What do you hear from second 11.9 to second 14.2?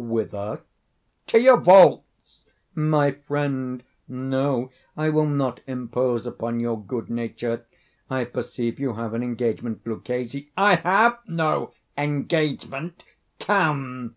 engagement;—come."